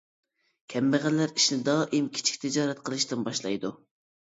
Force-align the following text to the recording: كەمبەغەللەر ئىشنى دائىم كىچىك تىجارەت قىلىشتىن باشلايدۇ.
كەمبەغەللەر 0.75 1.35
ئىشنى 1.37 1.59
دائىم 1.69 2.11
كىچىك 2.19 2.43
تىجارەت 2.49 2.87
قىلىشتىن 2.91 3.33
باشلايدۇ. 3.33 3.77